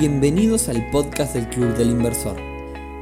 [0.00, 2.34] Bienvenidos al podcast del Club del Inversor,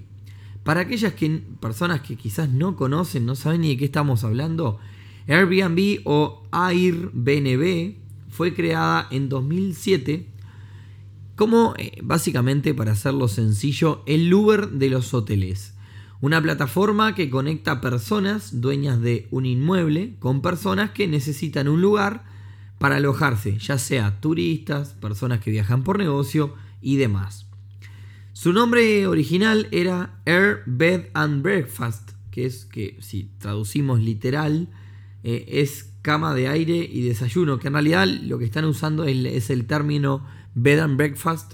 [0.63, 1.13] Para aquellas
[1.59, 4.79] personas que quizás no conocen, no saben ni de qué estamos hablando,
[5.27, 8.00] Airbnb o Airbnb
[8.31, 10.31] fue creada en 2007
[11.41, 15.73] como eh, básicamente, para hacerlo sencillo, el Uber de los hoteles.
[16.19, 22.25] Una plataforma que conecta personas dueñas de un inmueble con personas que necesitan un lugar
[22.77, 27.47] para alojarse, ya sea turistas, personas que viajan por negocio y demás.
[28.33, 34.69] Su nombre original era Air Bed and Breakfast, que es que si traducimos literal
[35.23, 39.49] eh, es cama de aire y desayuno, que en realidad lo que están usando es
[39.49, 41.53] el término bed and breakfast,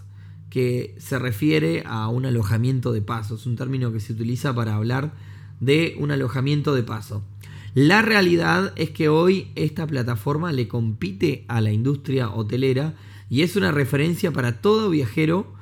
[0.49, 3.35] que se refiere a un alojamiento de paso.
[3.35, 5.13] Es un término que se utiliza para hablar
[5.59, 7.23] de un alojamiento de paso.
[7.73, 12.95] La realidad es que hoy esta plataforma le compite a la industria hotelera
[13.29, 15.53] y es una referencia para todo viajero.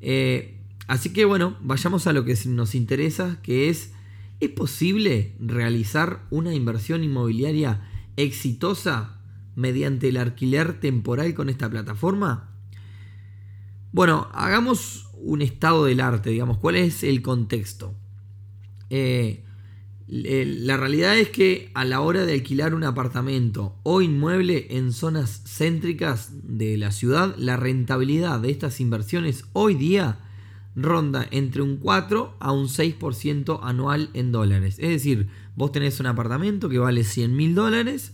[0.00, 3.92] Eh, así que bueno, vayamos a lo que nos interesa, que es,
[4.40, 7.82] ¿es posible realizar una inversión inmobiliaria
[8.18, 9.20] exitosa
[9.54, 12.50] mediante el alquiler temporal con esta plataforma?
[13.92, 17.94] Bueno, hagamos un estado del arte, digamos, ¿cuál es el contexto?
[18.90, 19.44] Eh,
[20.10, 25.42] la realidad es que a la hora de alquilar un apartamento o inmueble en zonas
[25.46, 30.20] céntricas de la ciudad, la rentabilidad de estas inversiones hoy día
[30.74, 34.78] ronda entre un 4 a un 6% anual en dólares.
[34.78, 38.12] Es decir, vos tenés un apartamento que vale 100 mil dólares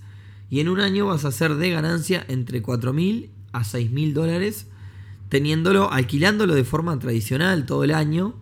[0.49, 4.15] y en un año vas a hacer de ganancia entre 4 mil a 6 mil
[4.15, 4.67] dólares
[5.29, 8.35] teniéndolo, alquilándolo de forma tradicional todo el año,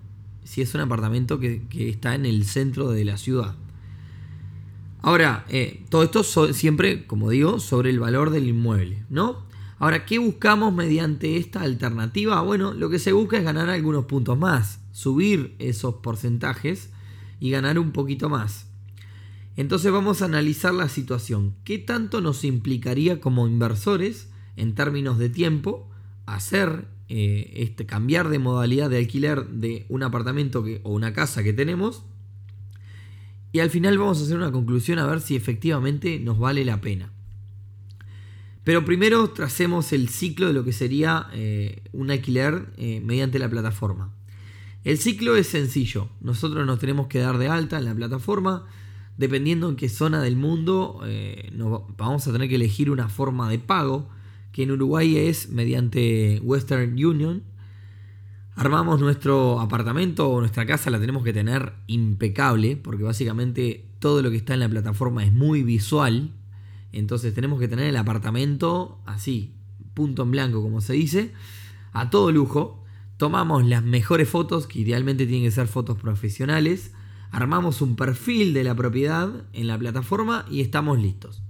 [0.45, 3.57] si es un apartamento que, está en el centro de la ciudad.
[5.01, 9.45] Ahora, eh, todo esto siempre, como digo, sobre el valor del inmueble, ¿no?
[9.81, 12.41] Ahora, ¿qué buscamos mediante esta alternativa?
[12.43, 16.91] Bueno, lo que se busca es ganar algunos puntos más, subir esos porcentajes
[17.41, 18.72] y ganar un poquito más.
[19.57, 21.55] Entonces vamos a analizar la situación.
[21.65, 25.89] ¿Qué tanto nos implicaría como inversores en términos de tiempo
[26.27, 31.53] hacer eh, este, cambiar de modalidad de alquiler de un apartamento o una casa que
[31.53, 32.05] tenemos.
[33.53, 36.81] Y al final vamos a hacer una conclusión a ver si efectivamente nos vale la
[36.81, 37.12] pena.
[38.65, 43.51] Pero primero tracemos el ciclo de lo que sería eh, un alquiler eh, mediante la
[43.51, 44.15] plataforma.
[44.85, 46.09] El ciclo es sencillo.
[46.23, 48.65] Nosotros nos tenemos que dar de alta en la plataforma.
[49.17, 51.00] Dependiendo en qué zona del mundo,
[51.97, 54.09] vamos a tener que elegir una forma de pago
[54.53, 57.43] que en Uruguay es mediante Western Union.
[58.55, 64.31] Armamos nuestro apartamento o nuestra casa, la tenemos que tener impecable, porque básicamente todo lo
[64.31, 66.33] que está en la plataforma es muy visual.
[66.93, 69.55] Entonces tenemos que tener el apartamento así,
[69.94, 71.33] punto en blanco, como se dice,
[71.93, 72.85] a todo lujo.
[73.17, 76.93] Tomamos las mejores fotos, que idealmente tienen que ser fotos profesionales.
[77.32, 81.43] Armamos un perfil de la propiedad en la plataforma y estamos listos.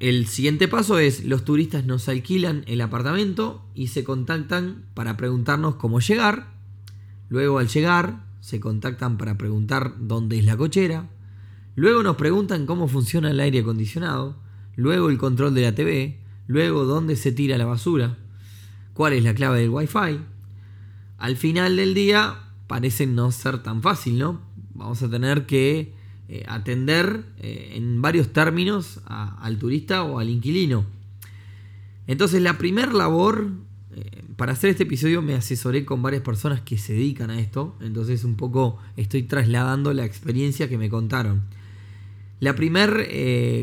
[0.00, 5.76] El siguiente paso es, los turistas nos alquilan el apartamento y se contactan para preguntarnos
[5.76, 6.48] cómo llegar.
[7.28, 11.08] Luego al llegar se contactan para preguntar dónde es la cochera.
[11.76, 14.36] Luego nos preguntan cómo funciona el aire acondicionado.
[14.74, 16.18] Luego el control de la TV.
[16.48, 18.18] Luego dónde se tira la basura.
[18.92, 20.20] Cuál es la clave del wifi.
[21.18, 24.40] Al final del día parece no ser tan fácil, ¿no?
[24.74, 25.92] Vamos a tener que
[26.28, 30.84] eh, atender eh, en varios términos al turista o al inquilino.
[32.08, 33.48] Entonces la primera labor
[33.94, 37.76] eh, para hacer este episodio me asesoré con varias personas que se dedican a esto,
[37.80, 41.42] entonces un poco estoy trasladando la experiencia que me contaron.
[42.40, 42.92] La primera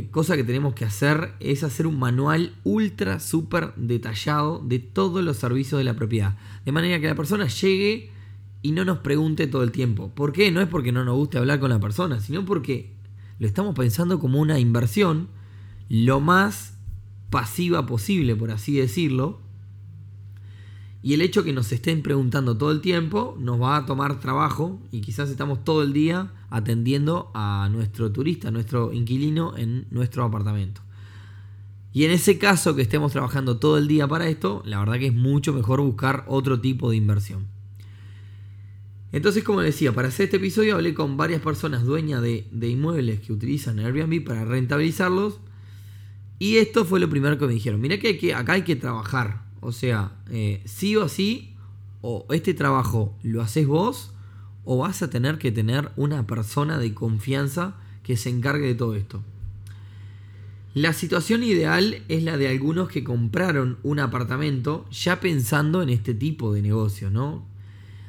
[0.09, 5.37] cosa que tenemos que hacer es hacer un manual ultra súper detallado de todos los
[5.37, 6.37] servicios de la propiedad.
[6.65, 8.12] De manera que la persona llegue
[8.63, 10.09] y no nos pregunte todo el tiempo.
[10.15, 10.49] ¿Por qué?
[10.49, 12.95] No es porque no nos guste hablar con la persona, sino porque
[13.37, 15.27] lo estamos pensando como una inversión
[15.89, 16.77] lo más
[17.29, 19.41] pasiva posible, por así decirlo.
[21.01, 24.79] Y el hecho que nos estén preguntando todo el tiempo nos va a tomar trabajo
[24.91, 30.23] y quizás estamos todo el día atendiendo a nuestro turista, a nuestro inquilino en nuestro
[30.23, 30.81] apartamento.
[31.91, 35.07] Y en ese caso que estemos trabajando todo el día para esto, la verdad que
[35.07, 37.52] es mucho mejor buscar otro tipo de inversión.
[39.13, 43.31] Entonces, como decía, para hacer este episodio hablé con varias personas dueñas de, inmuebles que
[43.31, 45.39] utilizan Airbnb para rentabilizarlos.
[46.39, 47.79] Y esto fue lo primero que me dijeron.
[47.81, 49.45] Que, que acá hay que trabajar.
[49.61, 51.55] O sea, eh, sí o sí,
[52.01, 54.13] o este trabajo lo haces vos,
[54.65, 58.95] o vas a tener que tener una persona de confianza que se encargue de todo
[58.95, 59.21] esto.
[60.73, 66.15] La situación ideal es la de algunos que compraron un apartamento ya pensando en este
[66.15, 67.52] tipo de negocio, ¿no?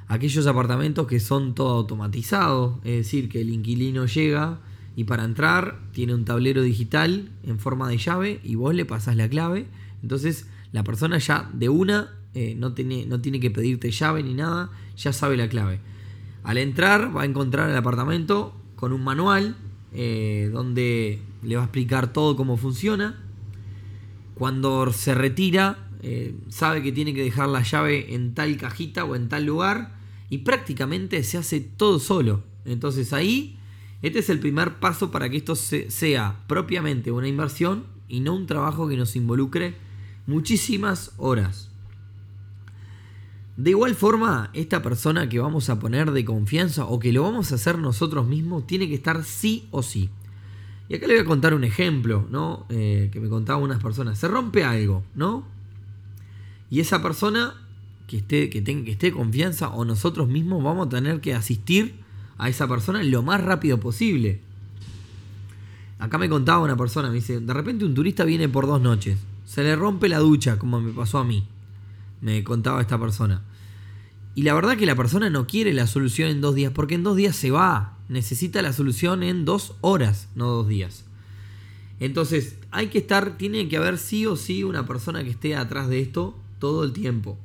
[0.08, 4.60] Aquellos apartamentos que son todo automatizado, es decir, que el inquilino llega
[4.96, 9.16] y para entrar tiene un tablero digital en forma de llave y vos le pasás
[9.16, 9.66] la clave.
[10.02, 14.34] Entonces la persona ya de una eh, no, tiene, no tiene que pedirte llave ni
[14.34, 15.80] nada, ya sabe la clave.
[16.42, 19.56] Al entrar va a encontrar el apartamento con un manual
[19.92, 23.22] eh, donde le va a explicar todo cómo funciona.
[24.34, 29.14] Cuando se retira, eh, sabe que tiene que dejar la llave en tal cajita o
[29.14, 29.93] en tal lugar
[30.30, 32.42] y prácticamente se hace todo solo.
[32.64, 33.58] Entonces ahí,
[34.02, 38.46] este es el primer paso para que esto sea propiamente una inversión y no un
[38.46, 39.74] trabajo que nos involucre
[40.26, 41.70] muchísimas horas.
[43.56, 47.52] De igual forma, esta persona que vamos a poner de confianza o que lo vamos
[47.52, 50.10] a hacer nosotros mismos tiene que estar sí o sí.
[50.88, 52.66] Y acá le voy a contar un ejemplo, ¿no?
[52.68, 54.18] Eh, que me contaban unas personas.
[54.18, 55.46] Se rompe algo, ¿no?
[56.68, 57.63] Y esa persona
[58.06, 61.96] que esté, que tenga, que esté confianza o nosotros mismos vamos a tener que asistir
[62.38, 64.40] a esa persona lo más rápido posible.
[65.98, 69.18] Acá me contaba una persona, me dice, de repente un turista viene por dos noches.
[69.46, 71.46] Se le rompe la ducha, como me pasó a mí.
[72.20, 73.42] Me contaba esta persona.
[74.34, 77.04] Y la verdad que la persona no quiere la solución en dos días, porque en
[77.04, 77.96] dos días se va.
[78.08, 81.04] Necesita la solución en dos horas, no dos días.
[82.00, 85.88] Entonces, hay que estar, tiene que haber sí o sí una persona que esté atrás
[85.88, 87.38] de esto todo el tiempo.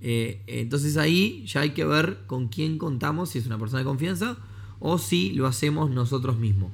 [0.00, 3.84] Eh, entonces ahí ya hay que ver con quién contamos, si es una persona de
[3.86, 4.36] confianza
[4.80, 6.72] o si lo hacemos nosotros mismos.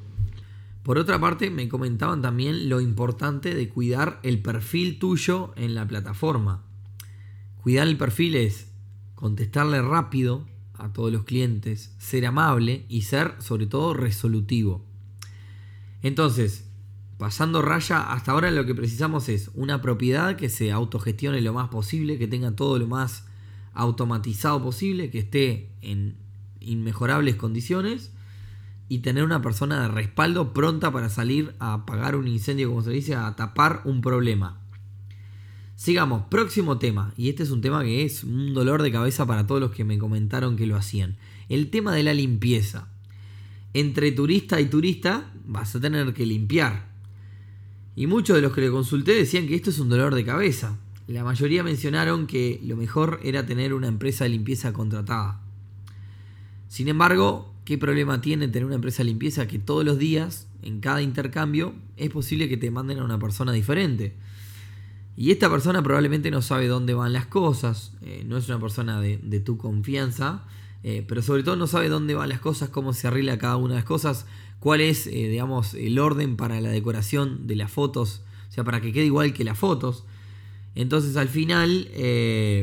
[0.83, 5.89] Por otra parte, me comentaban también lo importante de cuidar el perfil tuyo en la
[5.89, 6.63] plataforma.
[7.63, 8.71] Cuidar el perfil es
[9.15, 14.85] contestarle rápido a todos los clientes, ser amable y ser sobre todo resolutivo.
[16.03, 16.64] Entonces,
[17.25, 21.71] pasando raya, hasta ahora lo que precisamos es una propiedad que se autogestione lo más
[21.71, 23.25] posible, que tenga todo lo más
[23.73, 26.19] automatizado posible, que esté en
[26.61, 28.13] inmejorables condiciones
[28.91, 32.91] y tener una persona de respaldo pronta para salir a apagar un incendio, como se
[32.91, 34.61] dice, a tapar un problema.
[35.77, 39.47] Sigamos, próximo tema, y este es un tema que es un dolor de cabeza para
[39.47, 41.17] todos los que me comentaron que lo hacían.
[41.49, 42.89] El tema de la limpieza.
[43.73, 46.93] Entre turista y turista vas a tener que limpiar.
[47.97, 50.79] Y muchos de los que le consulté decían que esto es un dolor de cabeza.
[51.07, 55.41] La mayoría mencionaron que lo mejor era tener una empresa de limpieza contratada.
[56.69, 60.81] Sin embargo, ¿qué problema tiene tener una empresa de limpieza que todos los días, en
[60.81, 64.15] cada intercambio, es posible que te manden a una persona diferente?
[65.17, 69.01] Y esta persona probablemente no sabe dónde van las cosas, eh, no es una persona
[69.01, 70.45] de, tu confianza,
[70.85, 73.71] eh, pero sobre todo no sabe dónde van las cosas, cómo se arregla cada una
[73.71, 74.27] de las cosas,
[74.61, 78.83] cuál es, eh, digamos, el orden para la decoración de las fotos, o sea, para
[78.83, 80.05] que quede igual que las fotos.
[80.75, 81.89] Entonces al final,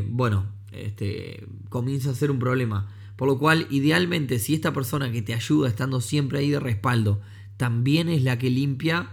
[0.10, 2.94] bueno, este, comienza a ser un problema.
[3.16, 7.22] Por lo cual, idealmente, si esta persona que te ayuda estando siempre ahí de respaldo,
[7.58, 9.10] también es la que limpia,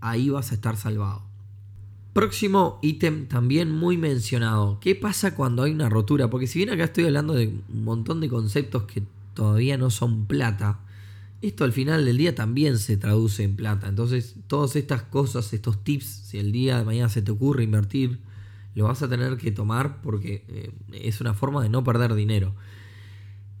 [0.00, 1.27] ahí vas a estar salvado.
[2.12, 4.80] Próximo ítem también muy mencionado.
[4.80, 6.28] ¿Qué pasa cuando hay una rotura?
[6.30, 9.02] Porque si bien acá estoy hablando de un montón de conceptos que
[9.34, 10.80] todavía no son plata,
[11.42, 13.88] esto al final del día también se traduce en plata.
[13.88, 18.18] Entonces, todas estas cosas, estos tips, si el día de mañana se te ocurre invertir,
[18.74, 22.54] lo vas a tener que tomar porque eh, es una forma de no perder dinero.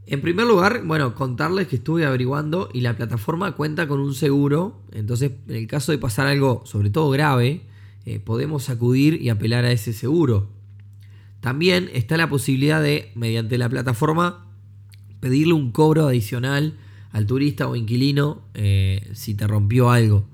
[0.06, 4.80] En primer lugar, bueno, contarles que estuve averiguando y la plataforma cuenta con un seguro.
[4.92, 7.62] Entonces, en el caso de pasar algo, sobre todo grave,
[8.08, 10.48] eh, podemos acudir y apelar a ese seguro.
[11.40, 14.46] También está la posibilidad de, mediante la plataforma,
[15.20, 16.78] pedirle un cobro adicional
[17.12, 20.24] al turista o inquilino eh, si te rompió algo.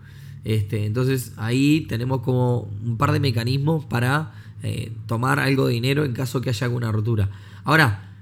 [0.44, 6.04] Este, entonces ahí tenemos como un par de mecanismos para eh, tomar algo de dinero
[6.04, 7.28] en caso que haya alguna rotura.
[7.64, 8.14] Ahora,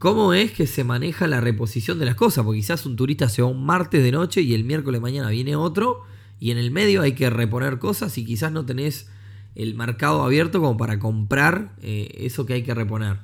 [0.00, 2.44] ¿cómo es que se maneja la reposición de las cosas?
[2.44, 5.30] Porque quizás un turista se va un martes de noche y el miércoles de mañana
[5.30, 6.10] viene otro
[6.42, 9.08] y en el medio hay que reponer cosas y quizás no tenés
[9.54, 13.18] el mercado abierto como para comprar eh, eso que hay que reponer.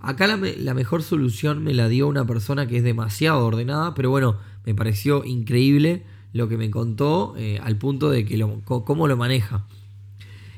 [0.00, 4.38] Acá la, mejor solución me la dio una persona que es demasiado ordenada, pero bueno,
[4.66, 9.68] me pareció increíble lo que me contó eh, al punto de que cómo lo maneja.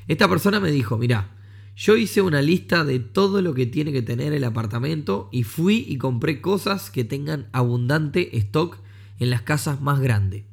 [0.07, 1.35] Esta persona me dijo, mira,
[1.75, 5.85] yo hice una lista de todo lo que tiene que tener el apartamento y fui
[5.87, 8.79] y compré cosas que tengan abundante stock
[9.19, 10.45] en las casas más grandes.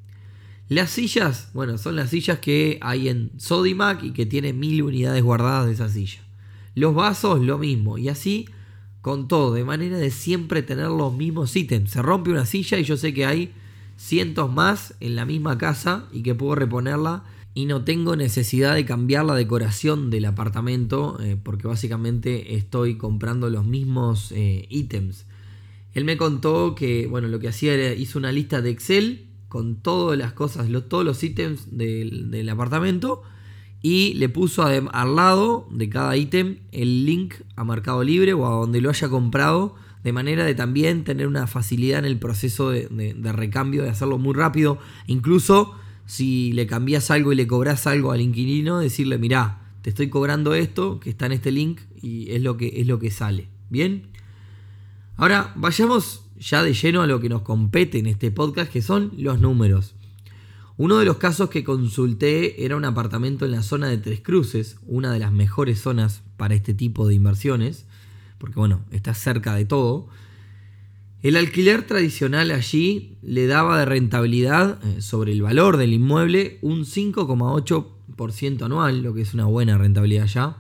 [0.73, 5.23] Las sillas, bueno, son las sillas que hay en Sodimac y que tienen mil unidades
[5.23, 6.21] guardadas de esa silla.
[6.75, 7.99] Los vasos, lo mismo.
[7.99, 8.49] Y así
[9.03, 11.91] con todo, de manera de siempre tener los mismos ítems.
[11.91, 13.53] Se rompe una silla y yo sé que hay
[13.99, 18.87] cientos más en la misma casa y que puedo reponerla y no tengo necesidad de
[18.87, 25.27] cambiar la decoración del apartamento eh, porque básicamente estoy comprando los mismos eh, ítems.
[25.93, 29.77] Él me contó que bueno, lo que hacía era hizo una lista de Excel con
[29.77, 33.23] todas las cosas, todos los ítems del, apartamento
[33.83, 38.51] y le puso al lado de cada ítem el link a Mercado Libre o a
[38.53, 42.89] donde lo haya comprado, de manera de también tener una facilidad en el proceso de,
[43.31, 44.79] recambio, de hacerlo muy rápido.
[45.07, 45.75] Incluso
[46.07, 50.55] si le cambias algo y le cobras algo al inquilino, decirle, mirá, te estoy cobrando
[50.55, 53.49] esto, que está en este link y es lo que, es lo que sale.
[53.69, 54.07] ¿Bien?
[55.19, 59.13] Ahora vayamos ya de lleno a lo que nos compete en este podcast, que son
[59.17, 59.95] los números.
[60.77, 64.79] Uno de los casos que consulté era un apartamento en la zona de Tres Cruces,
[64.87, 67.87] una de las mejores zonas para este tipo de inversiones,
[68.39, 70.09] porque bueno, está cerca de todo.
[71.23, 76.81] El alquiler tradicional allí le daba de rentabilidad eh, sobre el valor del inmueble un
[76.85, 80.57] 5,8% anual, lo que es una buena rentabilidad ya.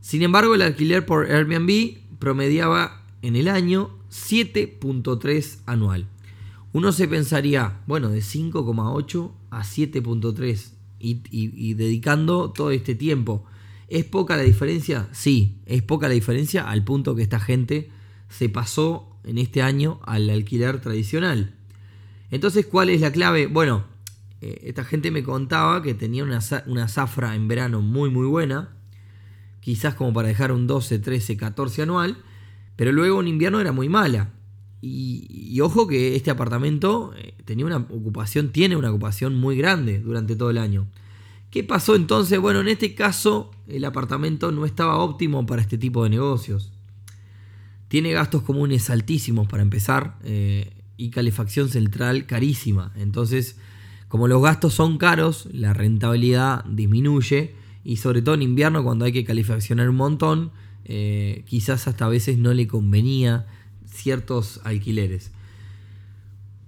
[0.00, 6.06] Sin embargo, el alquiler por Airbnb promediaba en el año 7.3 anual.
[6.72, 13.44] Uno se pensaría, bueno, de 5,8 a 7.3 y, dedicando todo este tiempo.
[13.88, 15.08] ¿Es poca la diferencia?
[15.12, 17.90] Sí, es poca la diferencia al punto que esta gente
[18.28, 21.54] se pasó en este año al alquiler tradicional.
[22.30, 23.48] Entonces, ¿cuál es la clave?
[23.48, 23.84] Bueno,
[24.40, 28.76] eh, esta gente me contaba que tenía una, una zafra en verano muy muy buena,
[29.60, 32.16] quizás como para dejar un 12, 13, 14 anual,
[32.80, 34.30] pero luego en invierno era muy mala.
[34.80, 40.34] Y, ojo que este apartamento eh, tenía una ocupación, tiene una ocupación muy grande durante
[40.34, 40.86] todo el año.
[41.50, 42.40] ¿Qué pasó entonces?
[42.40, 46.72] Bueno, en este caso el apartamento no estaba óptimo para este tipo de negocios.
[47.88, 52.94] Tiene gastos comunes altísimos para empezar eh, y calefacción central carísima.
[52.96, 53.58] Entonces,
[54.08, 59.12] como los gastos son caros, la rentabilidad disminuye y sobre todo en invierno cuando hay
[59.12, 60.52] que calefaccionar un montón,
[60.92, 63.46] eh, quizás hasta a veces no le convenía
[63.86, 65.30] ciertos alquileres.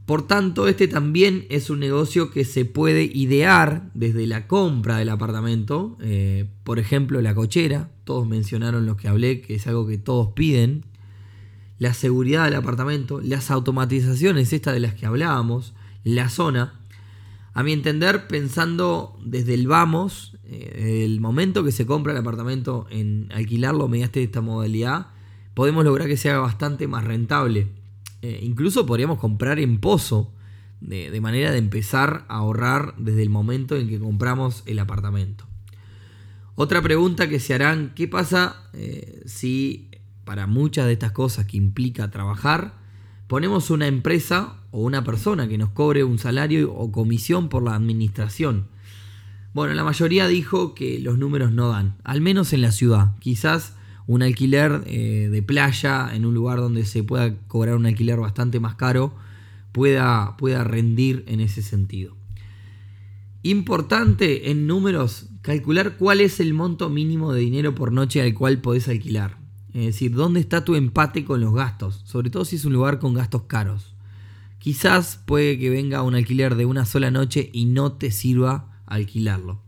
[0.06, 5.08] Por tanto, este también es un negocio que se puede idear desde la compra del
[5.08, 5.98] apartamento.
[6.00, 7.90] Eh, por ejemplo, la cochera.
[8.04, 10.84] Todos mencionaron los que hablé, que es algo que todos piden.
[11.80, 13.20] La seguridad del apartamento.
[13.20, 15.74] Las automatizaciones, estas de las que hablábamos.
[16.04, 16.78] La zona.
[17.54, 22.86] A mi entender, pensando desde el vamos, eh, el momento que se compra el apartamento
[22.90, 25.06] en alquilarlo mediante esta modalidad,
[25.54, 27.68] podemos lograr que sea bastante más rentable.
[28.20, 30.30] Eh, incluso podríamos comprar en pozo,
[30.80, 35.46] de, manera de empezar a ahorrar desde el momento en que compramos el apartamento.
[36.54, 39.90] Otra pregunta que se harán, ¿qué pasa eh, si
[40.24, 42.74] para muchas de estas cosas que implica trabajar,
[43.26, 47.74] ponemos una empresa o una persona que nos cobre un salario o comisión por la
[47.74, 48.66] administración?
[49.54, 53.18] Bueno, la mayoría dijo que los números no dan, al menos en la ciudad.
[53.18, 53.74] Quizás
[54.06, 58.60] un alquiler eh, de playa en un lugar donde se pueda cobrar un alquiler bastante
[58.60, 59.14] más caro
[59.72, 62.16] pueda, pueda rendir en ese sentido.
[63.42, 68.60] Importante en números, calcular cuál es el monto mínimo de dinero por noche al cual
[68.60, 69.38] podés alquilar.
[69.74, 72.98] Es decir, dónde está tu empate con los gastos, sobre todo si es un lugar
[72.98, 73.94] con gastos caros.
[74.58, 79.62] Quizás puede que venga un alquiler de una sola noche y no te sirva alquilarlo.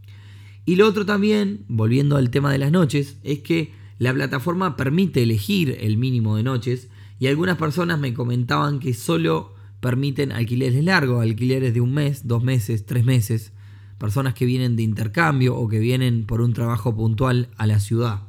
[0.67, 5.23] Y lo otro también, volviendo al tema de las noches, es que la plataforma permite
[5.23, 6.89] elegir el mínimo de noches
[7.19, 12.43] y algunas personas me comentaban que solo permiten alquileres largos, alquileres de un mes, dos
[12.43, 13.53] meses, tres meses,
[13.99, 18.23] personas que vienen de intercambio o que vienen por un trabajo puntual a la ciudad.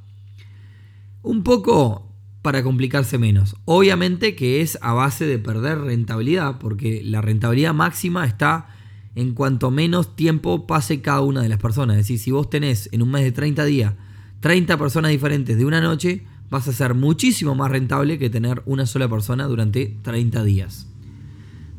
[1.21, 2.11] Un poco
[2.41, 3.55] para complicarse menos.
[3.65, 8.74] Obviamente que es a base de perder rentabilidad, porque la rentabilidad máxima está
[9.15, 11.97] en cuanto menos tiempo pase cada una de las personas.
[11.97, 13.93] Es decir, si vos tenés en un mes de 30 días
[14.41, 18.85] 30 personas diferentes de una noche, vas a ser muchísimo más rentable que tener una
[18.85, 20.87] sola persona durante 30 días.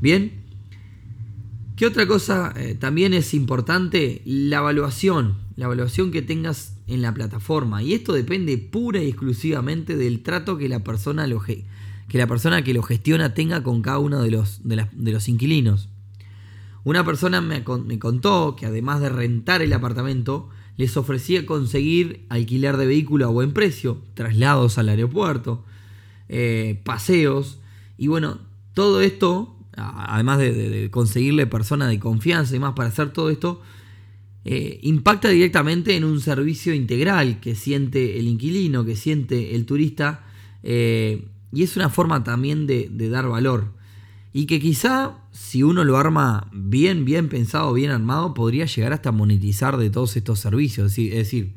[0.00, 0.46] Bien,
[1.76, 4.22] ¿Qué otra cosa eh, también es importante?
[4.24, 7.82] La evaluación, la evaluación que tengas en la plataforma.
[7.82, 12.72] Y esto depende pura y exclusivamente del trato que la persona, que, la persona que
[12.72, 15.90] lo gestiona tenga con cada uno de los, de, los inquilinos.
[16.86, 22.86] Una persona me, contó que además de rentar el apartamento, les ofrecía conseguir alquiler de
[22.86, 25.64] vehículo a buen precio, traslados al aeropuerto,
[26.28, 27.58] eh, paseos.
[27.98, 28.38] Y bueno,
[28.72, 33.60] todo esto además de, conseguirle personas de confianza y más para hacer todo esto,
[34.44, 40.24] eh, impacta directamente en un servicio integral que siente el inquilino, que siente el turista,
[40.62, 43.72] eh, y es una forma también de, dar valor.
[44.32, 49.12] Y que quizá si uno lo arma bien, bien pensado, bien armado, podría llegar hasta
[49.12, 50.96] monetizar de todos estos servicios.
[50.98, 51.52] Es decir,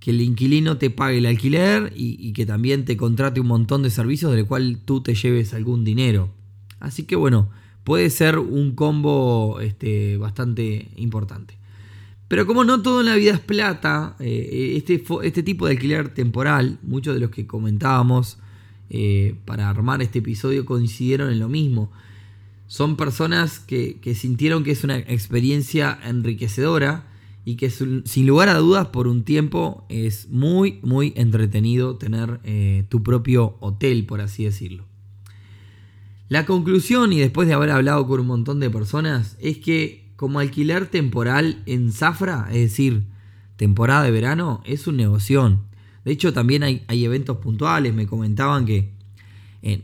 [0.00, 3.90] que el inquilino te pague el alquiler y, que también te contrate un montón de
[3.90, 6.30] servicios del cual tú te lleves algún dinero.
[6.80, 7.48] Así que bueno,
[7.84, 11.54] puede ser un combo este, bastante importante.
[12.26, 16.12] Pero como no todo en la vida es plata, eh, este, este, tipo de alquiler
[16.12, 18.38] temporal, muchos de los que comentábamos
[18.90, 21.92] eh, para armar este episodio coincidieron en lo mismo.
[22.66, 27.06] Son personas que, sintieron que es una experiencia enriquecedora
[27.44, 32.84] y que sin lugar a dudas por un tiempo es muy, muy entretenido tener eh,
[32.88, 34.84] tu propio hotel, por así decirlo.
[36.28, 40.40] La conclusión, y después de haber hablado con un montón de personas, es que como
[40.40, 43.04] alquiler temporal en Zafra, es decir,
[43.56, 45.60] temporada de verano, es un negocio.
[46.04, 47.94] De hecho, también hay, eventos puntuales.
[47.94, 48.92] Me comentaban que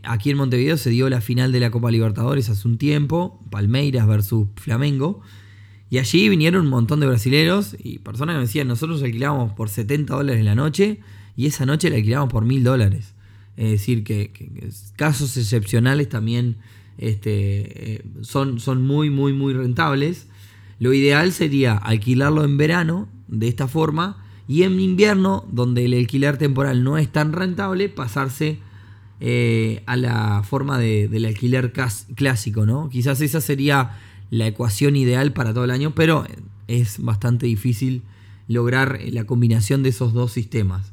[0.03, 4.07] aquí en Montevideo se dio la final de la Copa Libertadores hace un tiempo, Palmeiras
[4.07, 5.21] versus Flamengo.
[5.89, 9.69] Y allí vinieron un montón de brasileros y personas que me decían, nosotros alquilábamos por
[9.69, 10.99] 70 dólares la noche
[11.35, 13.13] y esa noche la alquilábamos por 1000 dólares.
[13.57, 14.31] Es decir, que,
[14.95, 16.57] casos excepcionales también
[16.97, 20.27] este, eh, son, son muy, muy, muy rentables.
[20.79, 26.37] Lo ideal sería alquilarlo en verano de esta forma y en invierno, donde el alquiler
[26.37, 28.59] temporal no es tan rentable, pasarse
[29.25, 32.65] eh, a la forma del alquiler clásico.
[32.65, 32.89] ¿no?
[32.89, 33.97] Quizás esa sería
[34.29, 36.25] la ecuación ideal para todo el año, pero
[36.67, 38.01] es bastante difícil
[38.49, 40.91] lograr la combinación de esos dos sistemas.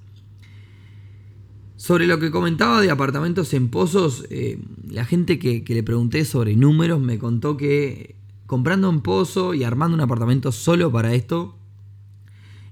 [1.74, 6.54] Sobre lo que comentaba de apartamentos en pozos, eh, la gente que, le pregunté sobre
[6.54, 8.14] números me contó que
[8.46, 11.56] comprando un pozo y armando un apartamento solo para esto,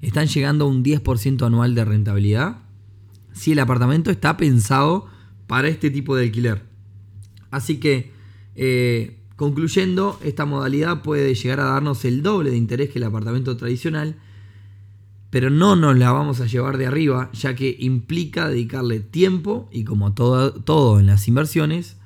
[0.03, 2.59] están llegando a un 10% anual de rentabilidad
[3.33, 5.18] si el apartamento está pensado
[5.49, 6.63] para este tipo de alquiler.
[7.51, 8.13] Así que,
[8.55, 13.57] eh, concluyendo, esta modalidad puede llegar a darnos el doble de interés que el apartamento
[13.57, 14.17] tradicional
[15.31, 19.85] pero no nos la vamos a llevar de arriba, ya que implica dedicarle tiempo y
[19.85, 21.99] como todo, todo en las inversiones,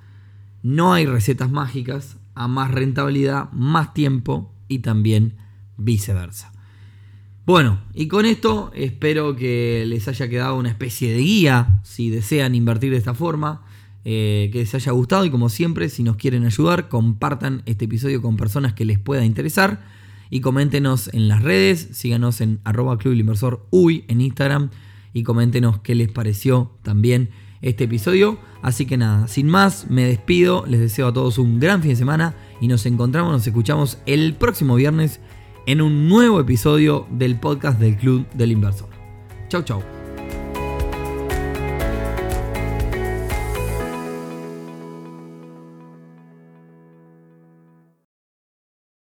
[0.63, 5.37] no hay recetas mágicas, a más rentabilidad, más tiempo y también
[5.77, 6.52] viceversa.
[7.45, 12.55] Bueno, y con esto espero que les haya quedado una especie de guía si desean
[12.55, 13.65] invertir de esta forma,
[14.05, 18.23] eh, que les haya gustado y como siempre, si nos quieren ayudar, compartan este episodio
[18.23, 19.85] con personas que les pueda interesar
[20.31, 24.71] y coméntenos en las redes, síganos en arroba club en Instagram
[25.13, 28.39] y coméntenos qué les pareció también este episodio.
[28.63, 31.97] Así que nada, sin más, me despido, les deseo a todos un gran fin de
[31.97, 35.19] semana y nos encontramos, nos escuchamos el próximo viernes
[35.67, 38.89] en un nuevo episodio del podcast del Club del Inversor.
[39.49, 40.02] Chau, chau.